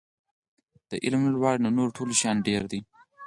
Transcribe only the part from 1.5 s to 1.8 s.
له